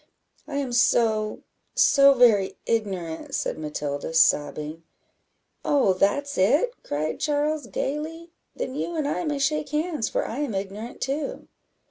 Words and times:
"I 0.47 0.55
am 0.55 0.73
so 0.73 1.43
so 1.75 2.15
very 2.15 2.57
ignorant," 2.65 3.35
said 3.35 3.59
Matilda, 3.59 4.15
sobbing. 4.15 4.81
"Oh, 5.63 5.93
that's 5.93 6.39
it!" 6.39 6.73
cried 6.81 7.19
Charles, 7.19 7.67
gaily; 7.67 8.31
"then 8.55 8.73
you 8.73 8.95
and 8.95 9.07
I 9.07 9.25
may 9.25 9.37
shake 9.37 9.69
hands, 9.69 10.09
for 10.09 10.27
I 10.27 10.39
am 10.39 10.55
ignorant 10.55 11.01
too." 11.01 11.47